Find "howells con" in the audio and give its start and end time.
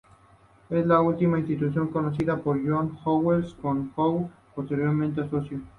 3.05-3.83